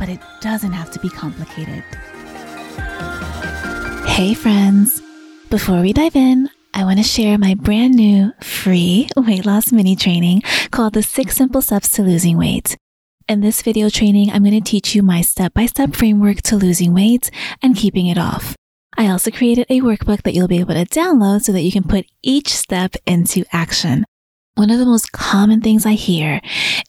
[0.00, 1.84] but it doesn't have to be complicated.
[4.08, 5.02] Hey, friends.
[5.50, 9.94] Before we dive in, I want to share my brand new free weight loss mini
[9.94, 12.76] training called The Six Simple Steps to Losing Weight.
[13.28, 16.56] In this video training, I'm going to teach you my step by step framework to
[16.56, 17.30] losing weight
[17.62, 18.56] and keeping it off.
[18.96, 21.84] I also created a workbook that you'll be able to download so that you can
[21.84, 24.04] put each step into action.
[24.54, 26.40] One of the most common things I hear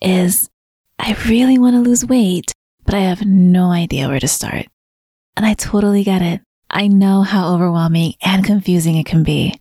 [0.01, 0.49] is,
[0.97, 2.53] I really want to lose weight,
[2.91, 4.67] but I have no idea where to start.
[5.37, 6.41] And I totally get it.
[6.69, 9.57] I know how overwhelming and confusing it can be.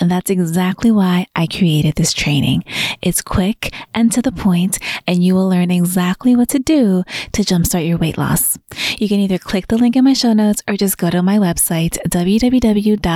[0.00, 2.64] And that's exactly why I created this training.
[3.00, 7.42] It's quick and to the point, and you will learn exactly what to do to
[7.42, 8.58] jumpstart your weight loss.
[8.98, 11.38] You can either click the link in my show notes or just go to my
[11.38, 13.06] website, www.eva.fit.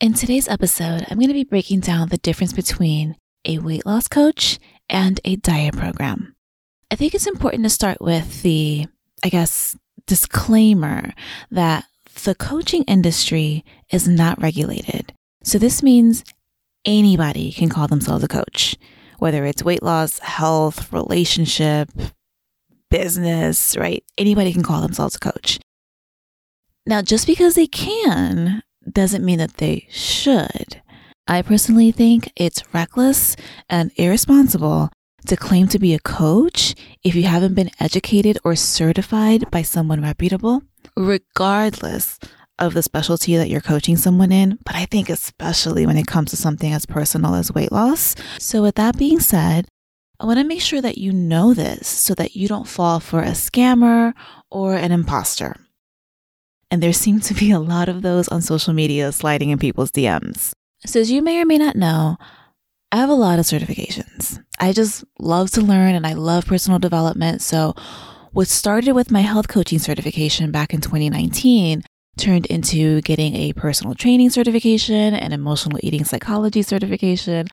[0.00, 4.06] In today's episode, I'm going to be breaking down the difference between a weight loss
[4.06, 6.31] coach and a diet program.
[6.92, 8.86] I think it's important to start with the,
[9.24, 9.74] I guess,
[10.06, 11.14] disclaimer
[11.50, 11.86] that
[12.24, 15.14] the coaching industry is not regulated.
[15.42, 16.22] So this means
[16.84, 18.76] anybody can call themselves a coach,
[19.18, 21.88] whether it's weight loss, health, relationship,
[22.90, 24.04] business, right?
[24.18, 25.60] Anybody can call themselves a coach.
[26.84, 30.82] Now, just because they can doesn't mean that they should.
[31.26, 33.34] I personally think it's reckless
[33.70, 34.90] and irresponsible
[35.26, 40.02] to claim to be a coach if you haven't been educated or certified by someone
[40.02, 40.62] reputable,
[40.96, 42.18] regardless
[42.58, 44.58] of the specialty that you're coaching someone in.
[44.64, 48.14] But I think, especially when it comes to something as personal as weight loss.
[48.38, 49.66] So, with that being said,
[50.20, 53.20] I want to make sure that you know this so that you don't fall for
[53.20, 54.12] a scammer
[54.50, 55.56] or an imposter.
[56.70, 59.90] And there seem to be a lot of those on social media sliding in people's
[59.90, 60.52] DMs.
[60.86, 62.16] So, as you may or may not know,
[62.92, 64.38] I have a lot of certifications.
[64.60, 67.40] I just love to learn and I love personal development.
[67.40, 67.74] So,
[68.32, 71.82] what started with my health coaching certification back in 2019
[72.18, 77.48] turned into getting a personal training certification, an emotional eating psychology certification,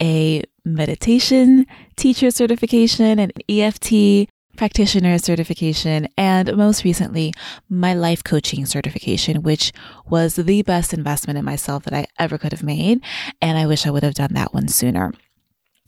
[0.00, 1.66] a meditation
[1.96, 7.32] teacher certification, an EFT practitioner certification, and most recently,
[7.68, 9.72] my life coaching certification, which
[10.08, 13.00] was the best investment in myself that I ever could have made.
[13.40, 15.12] And I wish I would have done that one sooner.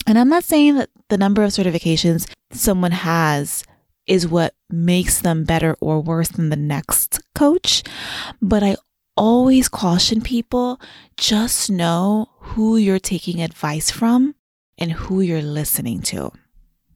[0.07, 3.65] And I'm not saying that the number of certifications someone has
[4.07, 7.83] is what makes them better or worse than the next coach,
[8.41, 8.77] but I
[9.17, 10.81] always caution people
[11.17, 14.35] just know who you're taking advice from
[14.79, 16.31] and who you're listening to.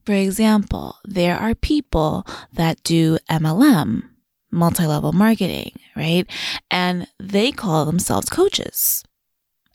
[0.05, 4.03] For example, there are people that do MLM,
[4.49, 6.25] multi level marketing, right?
[6.69, 9.03] And they call themselves coaches.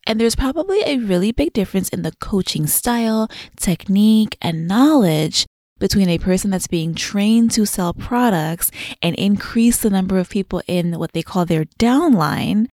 [0.06, 5.46] And there's probably a really big difference in the coaching style, technique, and knowledge
[5.78, 8.70] between a person that's being trained to sell products
[9.02, 12.66] and increase the number of people in what they call their downline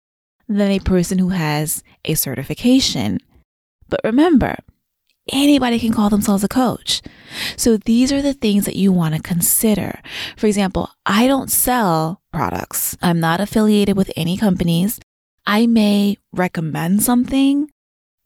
[0.47, 3.19] than a person who has a certification.
[3.89, 4.57] But remember,
[5.31, 7.01] anybody can call themselves a coach.
[7.55, 10.01] So these are the things that you want to consider.
[10.37, 12.97] For example, I don't sell products.
[13.01, 14.99] I'm not affiliated with any companies.
[15.45, 17.69] I may recommend something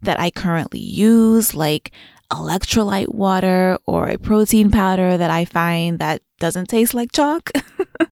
[0.01, 1.91] that I currently use, like
[2.31, 7.51] electrolyte water or a protein powder that I find that doesn't taste like chalk.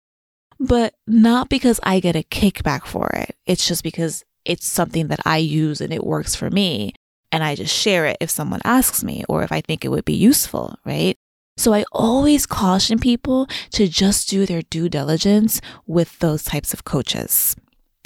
[0.60, 3.36] but not because I get a kickback for it.
[3.46, 6.94] It's just because it's something that I use and it works for me
[7.32, 10.04] and I just share it if someone asks me or if I think it would
[10.04, 11.16] be useful, right?
[11.56, 16.84] So I always caution people to just do their due diligence with those types of
[16.84, 17.56] coaches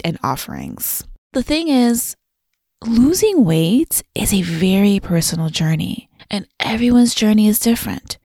[0.05, 1.05] and offerings.
[1.33, 2.17] The thing is,
[2.87, 8.19] losing weight is a very personal journey, and everyone's journey is different.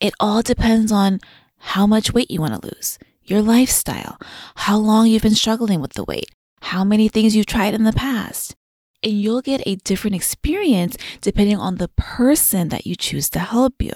[0.00, 1.20] It all depends on
[1.58, 4.18] how much weight you want to lose, your lifestyle,
[4.56, 6.30] how long you've been struggling with the weight,
[6.60, 8.56] how many things you've tried in the past
[9.02, 13.80] and you'll get a different experience depending on the person that you choose to help
[13.80, 13.94] you.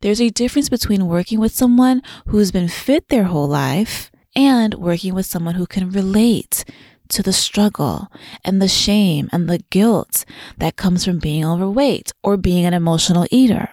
[0.00, 5.14] There's a difference between working with someone who's been fit their whole life and working
[5.14, 6.64] with someone who can relate
[7.08, 8.08] to the struggle
[8.44, 10.24] and the shame and the guilt
[10.58, 13.68] that comes from being overweight or being an emotional eater.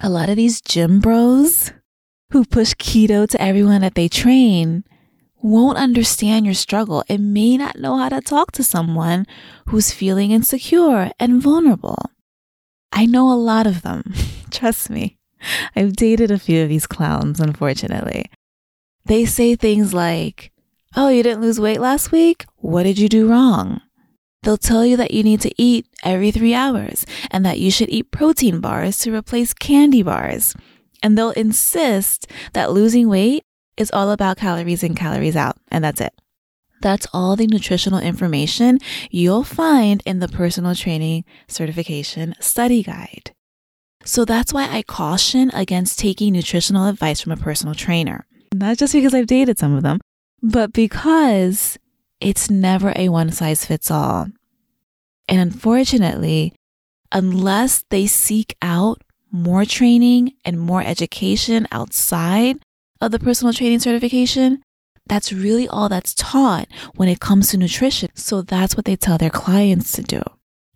[0.00, 1.72] a lot of these gym bros
[2.30, 4.84] who push keto to everyone that they train
[5.40, 9.26] won't understand your struggle and may not know how to talk to someone
[9.66, 12.10] who's feeling insecure and vulnerable.
[12.92, 14.14] I know a lot of them.
[14.50, 15.16] Trust me.
[15.76, 18.26] I've dated a few of these clowns, unfortunately.
[19.04, 20.50] They say things like,
[20.96, 22.46] Oh, you didn't lose weight last week?
[22.56, 23.82] What did you do wrong?
[24.42, 27.90] They'll tell you that you need to eat every three hours and that you should
[27.90, 30.54] eat protein bars to replace candy bars.
[31.02, 33.44] And they'll insist that losing weight
[33.78, 36.12] is all about calories in, calories out, and that's it.
[36.80, 38.78] That's all the nutritional information
[39.10, 43.32] you'll find in the personal training certification study guide.
[44.04, 48.26] So that's why I caution against taking nutritional advice from a personal trainer.
[48.54, 50.00] Not just because I've dated some of them,
[50.42, 51.78] but because
[52.20, 54.28] it's never a one size fits all.
[55.28, 56.54] And unfortunately,
[57.12, 62.58] unless they seek out more training and more education outside
[63.00, 64.62] of the personal training certification,
[65.06, 68.10] that's really all that's taught when it comes to nutrition.
[68.14, 70.22] So that's what they tell their clients to do.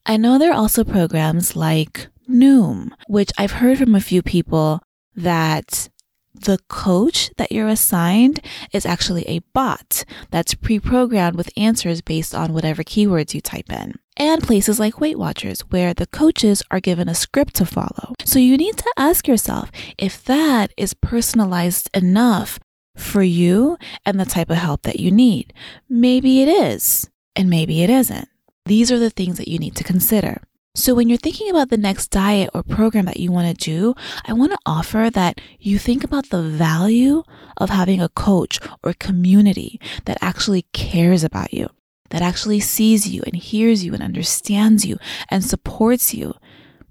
[0.06, 4.80] I know there are also programs like Noom, which I've heard from a few people
[5.14, 5.88] that
[6.34, 8.40] the coach that you're assigned
[8.72, 13.70] is actually a bot that's pre programmed with answers based on whatever keywords you type
[13.70, 13.94] in.
[14.16, 18.14] And places like Weight Watchers, where the coaches are given a script to follow.
[18.24, 22.58] So you need to ask yourself if that is personalized enough
[22.96, 25.52] for you and the type of help that you need.
[25.88, 28.28] Maybe it is, and maybe it isn't.
[28.66, 30.42] These are the things that you need to consider.
[30.74, 33.94] So, when you're thinking about the next diet or program that you want to do,
[34.24, 37.24] I want to offer that you think about the value
[37.58, 41.68] of having a coach or community that actually cares about you,
[42.12, 44.98] that actually sees you and hears you and understands you
[45.30, 46.34] and supports you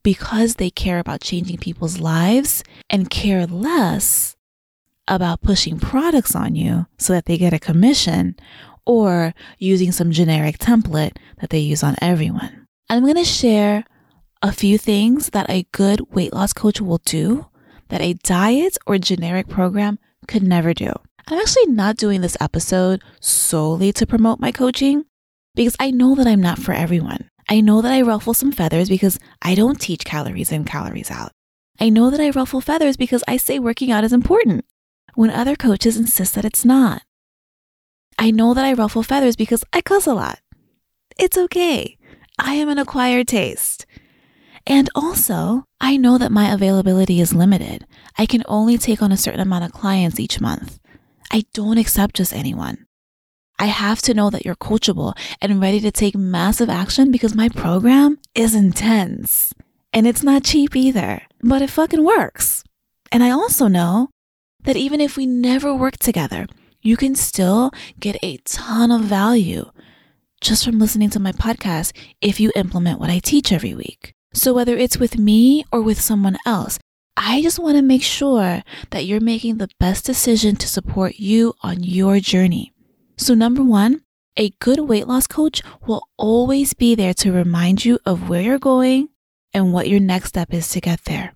[0.02, 4.36] because they care about changing people's lives and care less
[5.08, 8.36] about pushing products on you so that they get a commission
[8.84, 12.66] or using some generic template that they use on everyone.
[12.90, 13.86] I'm going to share
[14.42, 17.46] a few things that a good weight loss coach will do
[17.90, 20.92] that a diet or generic program could never do.
[21.28, 25.06] I'm actually not doing this episode solely to promote my coaching
[25.56, 27.30] because I know that I'm not for everyone.
[27.50, 31.32] I know that I ruffle some feathers because I don't teach calories in, calories out.
[31.80, 34.66] I know that I ruffle feathers because I say working out is important
[35.16, 37.02] when other coaches insist that it's not.
[38.18, 40.40] I know that I ruffle feathers because I cuss a lot.
[41.18, 41.98] It's okay.
[42.38, 43.86] I am an acquired taste.
[44.68, 47.86] And also, I know that my availability is limited.
[48.18, 50.80] I can only take on a certain amount of clients each month.
[51.32, 52.86] I don't accept just anyone.
[53.62, 57.48] I have to know that you're coachable and ready to take massive action because my
[57.48, 59.54] program is intense.
[59.94, 62.64] And it's not cheap either, but it fucking works.
[63.12, 64.10] And I also know
[64.64, 66.48] that even if we never work together,
[66.82, 67.70] you can still
[68.00, 69.70] get a ton of value
[70.42, 74.16] just from listening to my podcast if you implement what I teach every week.
[74.34, 76.80] So, whether it's with me or with someone else,
[77.16, 81.54] I just want to make sure that you're making the best decision to support you
[81.62, 82.71] on your journey.
[83.22, 84.02] So, number one,
[84.36, 88.58] a good weight loss coach will always be there to remind you of where you're
[88.58, 89.10] going
[89.54, 91.36] and what your next step is to get there.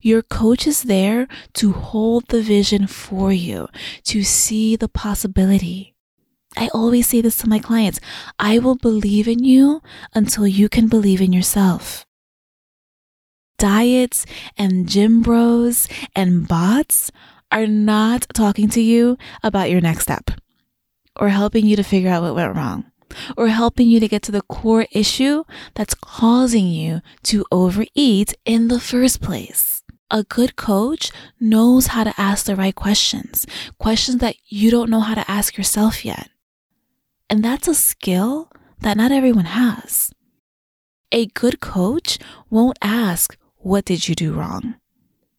[0.00, 3.68] Your coach is there to hold the vision for you,
[4.06, 5.94] to see the possibility.
[6.56, 8.00] I always say this to my clients
[8.40, 12.04] I will believe in you until you can believe in yourself.
[13.58, 14.26] Diets
[14.58, 15.86] and gym bros
[16.16, 17.12] and bots
[17.52, 20.32] are not talking to you about your next step
[21.20, 22.90] or helping you to figure out what went wrong
[23.36, 28.68] or helping you to get to the core issue that's causing you to overeat in
[28.68, 29.82] the first place.
[30.10, 33.46] A good coach knows how to ask the right questions,
[33.78, 36.28] questions that you don't know how to ask yourself yet.
[37.28, 38.50] And that's a skill
[38.80, 40.10] that not everyone has.
[41.12, 44.76] A good coach won't ask, What did you do wrong?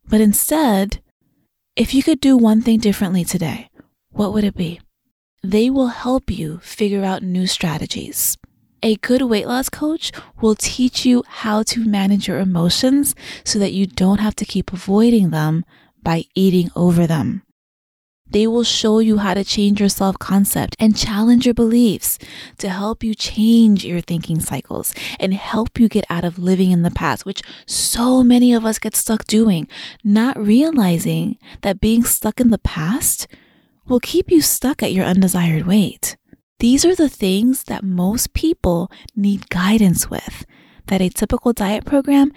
[0.08, 1.02] But instead,
[1.76, 3.70] if you could do one thing differently today,
[4.10, 4.80] what would it be?
[5.44, 8.38] They will help you figure out new strategies.
[8.84, 13.74] A good weight loss coach will teach you how to manage your emotions so that
[13.74, 15.66] you don't have to keep avoiding them
[16.04, 17.42] by eating over them.
[18.30, 22.20] They will show you how to change your self concept and challenge your beliefs
[22.60, 26.84] to help you change your thinking cycles and help you get out of living in
[26.84, 29.68] the past, which so many of us get stuck doing,
[30.04, 33.28] not realizing that being stuck in the past
[33.88, 36.18] will keep you stuck at your undesired weight.
[36.60, 40.46] These are the things that most people need guidance with
[40.88, 42.32] that a typical diet program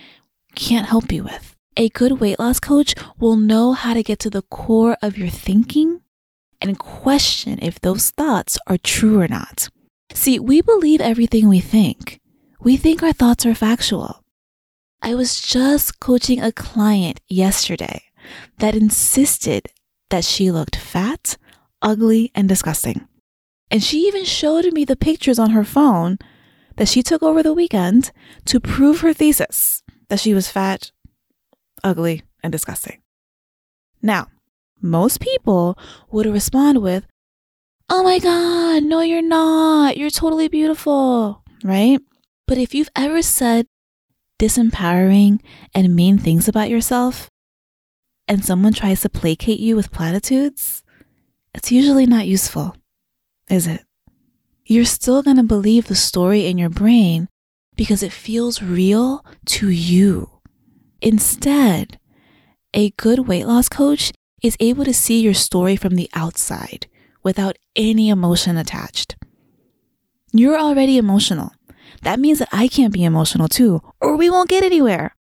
[0.54, 1.54] can't help you with.
[1.76, 5.28] A good weight loss coach will know how to get to the core of your
[5.28, 6.00] thinking
[6.60, 9.68] and question if those thoughts are true or not.
[10.12, 12.20] See, we believe everything we think.
[12.60, 14.22] We think our thoughts are factual.
[15.02, 18.04] I was just coaching a client yesterday
[18.58, 19.68] that insisted
[20.14, 21.37] that she looked fat,
[21.83, 23.09] ugly, and disgusting.
[23.68, 26.18] And she even showed me the pictures on her phone
[26.76, 28.12] that she took over the weekend
[28.44, 30.92] to prove her thesis that she was fat,
[31.83, 33.02] ugly, and disgusting.
[34.02, 34.28] Now,
[34.80, 35.76] most people
[36.12, 37.09] would respond with,
[37.88, 39.97] Oh my God, no, you're not.
[39.97, 41.99] You're totally beautiful, right?
[42.47, 43.66] But if you've ever said
[44.40, 45.40] disempowering
[45.75, 47.28] and mean things about yourself,
[48.26, 50.82] and someone tries to placate you with platitudes,
[51.54, 52.76] it's usually not useful,
[53.48, 53.84] is it?
[54.66, 57.28] You're still going to believe the story in your brain
[57.76, 60.30] because it feels real to you.
[61.02, 61.98] Instead,
[62.72, 64.12] a good weight loss coach
[64.42, 66.86] is able to see your story from the outside
[67.22, 69.16] without any emotion attached.
[70.32, 71.52] You're already emotional.
[72.02, 75.14] That means that I can't be emotional too, or we won't get anywhere.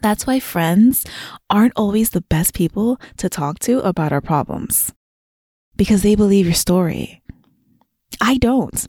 [0.00, 1.04] That's why friends
[1.50, 4.92] aren't always the best people to talk to about our problems
[5.76, 7.22] because they believe your story.
[8.20, 8.86] I don't.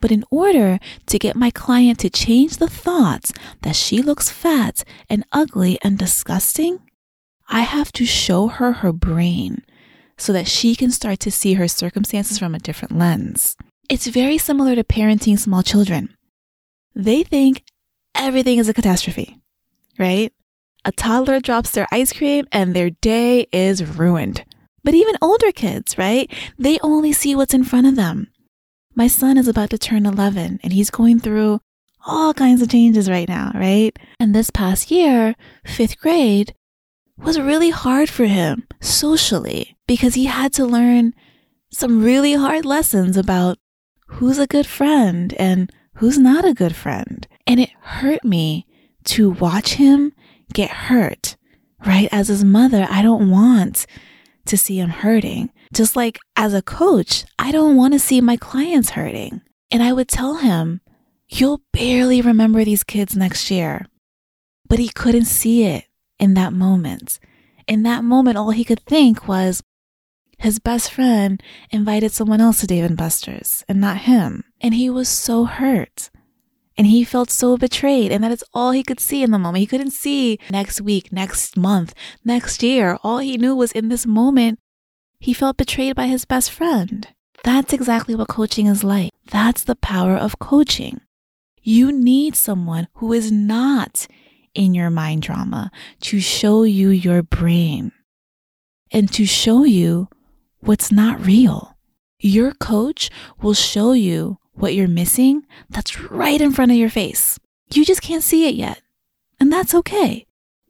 [0.00, 4.82] But in order to get my client to change the thoughts that she looks fat
[5.10, 6.80] and ugly and disgusting,
[7.48, 9.62] I have to show her her brain
[10.16, 13.56] so that she can start to see her circumstances from a different lens.
[13.90, 16.16] It's very similar to parenting small children.
[16.94, 17.64] They think
[18.14, 19.38] everything is a catastrophe,
[19.98, 20.32] right?
[20.84, 24.44] A toddler drops their ice cream and their day is ruined.
[24.82, 26.32] But even older kids, right?
[26.58, 28.28] They only see what's in front of them.
[28.94, 31.60] My son is about to turn 11 and he's going through
[32.06, 33.96] all kinds of changes right now, right?
[34.18, 35.34] And this past year,
[35.64, 36.54] fifth grade,
[37.18, 41.14] was really hard for him socially because he had to learn
[41.70, 43.58] some really hard lessons about
[44.06, 47.28] who's a good friend and who's not a good friend.
[47.46, 48.66] And it hurt me
[49.04, 50.12] to watch him
[50.52, 51.36] get hurt,
[51.84, 52.08] right?
[52.12, 53.86] As his mother, I don't want
[54.46, 55.50] to see him hurting.
[55.72, 59.42] Just like as a coach, I don't want to see my clients hurting.
[59.70, 60.80] And I would tell him,
[61.32, 63.86] You'll barely remember these kids next year.
[64.68, 65.84] But he couldn't see it
[66.18, 67.20] in that moment.
[67.68, 69.62] In that moment, all he could think was
[70.38, 71.40] his best friend
[71.70, 74.42] invited someone else to Dave and Buster's and not him.
[74.60, 76.10] And he was so hurt.
[76.80, 78.10] And he felt so betrayed.
[78.10, 79.60] And that is all he could see in the moment.
[79.60, 81.92] He couldn't see next week, next month,
[82.24, 82.96] next year.
[83.04, 84.58] All he knew was in this moment,
[85.18, 87.06] he felt betrayed by his best friend.
[87.44, 89.10] That's exactly what coaching is like.
[89.30, 91.02] That's the power of coaching.
[91.60, 94.06] You need someone who is not
[94.54, 95.70] in your mind drama
[96.04, 97.92] to show you your brain
[98.90, 100.08] and to show you
[100.60, 101.76] what's not real.
[102.20, 103.10] Your coach
[103.42, 107.38] will show you what you're missing that's right in front of your face.
[107.72, 108.82] You just can't see it yet.
[109.38, 110.26] And that's okay.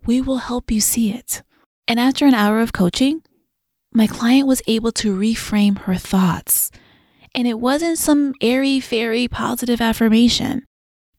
[0.06, 1.42] We will help you see it.
[1.88, 3.22] And after an hour of coaching,
[3.92, 6.70] my client was able to reframe her thoughts.
[7.34, 10.66] And it wasn't some airy fairy positive affirmation.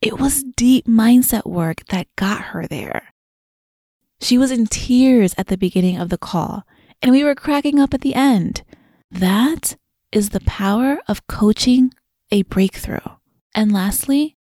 [0.02, 3.14] It was deep mindset work that got her there.
[4.22, 6.64] She was in tears at the beginning of the call,
[7.02, 8.64] and we were cracking up at the end.
[9.10, 9.78] That
[10.12, 11.94] is the power of coaching
[12.32, 13.00] a breakthrough.
[13.54, 14.38] And lastly,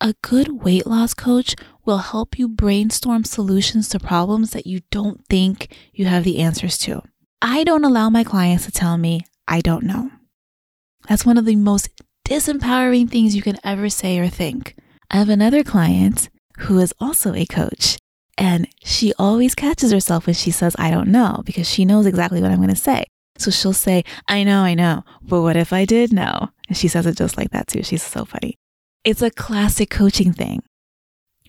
[0.00, 5.24] a good weight loss coach will help you brainstorm solutions to problems that you don't
[5.28, 7.02] think you have the answers to.
[7.40, 10.10] I don't allow my clients to tell me, I don't know.
[11.08, 11.90] That's one of the most
[12.26, 14.76] disempowering things you can ever say or think.
[15.10, 17.98] I have another client who is also a coach,
[18.38, 22.40] and she always catches herself when she says, I don't know, because she knows exactly
[22.40, 23.04] what I'm going to say.
[23.36, 26.50] So she'll say, I know, I know, but what if I did know?
[26.68, 27.82] And she says it just like that too.
[27.82, 28.56] She's so funny.
[29.04, 30.62] It's a classic coaching thing,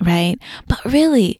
[0.02, 0.38] right?
[0.68, 1.40] But really,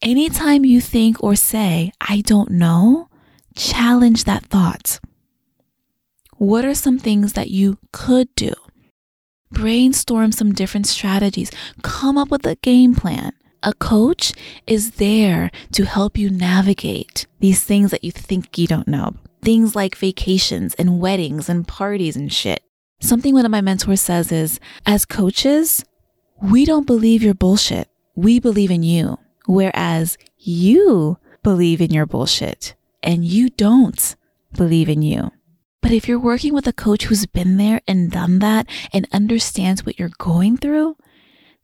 [0.00, 3.08] anytime you think or say, I don't know,
[3.54, 5.00] challenge that thought.
[6.36, 8.52] What are some things that you could do?
[9.54, 11.50] brainstorm some different strategies,
[11.82, 13.32] come up with a game plan.
[13.62, 14.34] A coach
[14.66, 19.14] is there to help you navigate these things that you think you don't know.
[19.40, 22.62] Things like vacations and weddings and parties and shit.
[23.04, 25.84] Something one of my mentors says is, as coaches,
[26.40, 27.90] we don't believe your bullshit.
[28.14, 29.18] We believe in you.
[29.44, 34.16] Whereas you believe in your bullshit and you don't
[34.56, 35.32] believe in you.
[35.82, 39.84] But if you're working with a coach who's been there and done that and understands
[39.84, 40.96] what you're going through,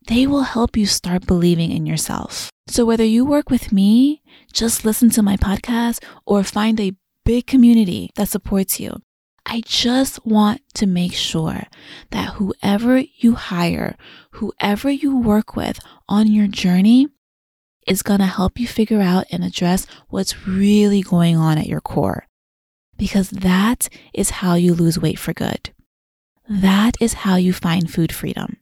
[0.09, 2.51] they will help you start believing in yourself.
[2.67, 4.21] So, whether you work with me,
[4.53, 6.93] just listen to my podcast, or find a
[7.25, 9.01] big community that supports you,
[9.53, 11.65] I just want to make sure
[12.13, 13.97] that whoever you hire,
[14.35, 17.09] whoever you work with on your journey,
[17.85, 21.81] is going to help you figure out and address what's really going on at your
[21.81, 22.29] core.
[22.97, 25.71] Because that is how you lose weight for good.
[26.49, 28.59] That is how you find food freedom.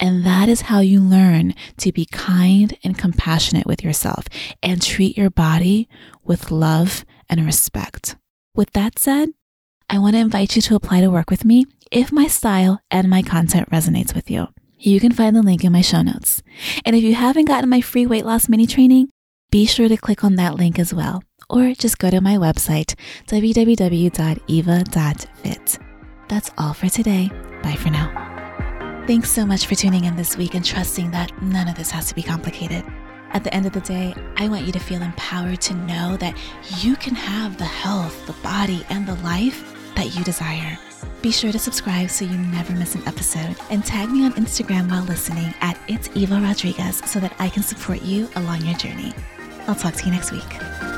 [0.00, 4.24] And that is how you learn to be kind and compassionate with yourself
[4.60, 5.88] and treat your body
[6.24, 8.16] with love and respect.
[8.56, 9.28] With that said,
[9.92, 13.10] I want to invite you to apply to work with me if my style and
[13.10, 14.48] my content resonates with you.
[14.78, 16.42] You can find the link in my show notes.
[16.86, 19.10] And if you haven't gotten my free weight loss mini training,
[19.50, 22.94] be sure to click on that link as well, or just go to my website,
[23.26, 24.18] www.eva.fit.
[26.26, 27.28] That's all for today.
[27.62, 29.04] Bye for now.
[29.06, 32.08] Thanks so much for tuning in this week and trusting that none of this has
[32.08, 32.82] to be complicated.
[33.34, 36.34] At the end of the day, I want you to feel empowered to know that
[36.78, 40.78] you can have the health, the body, and the life that you desire.
[41.22, 44.90] Be sure to subscribe so you never miss an episode and tag me on Instagram
[44.90, 49.14] while listening at It's Eva Rodriguez so that I can support you along your journey.
[49.68, 50.91] I'll talk to you next week.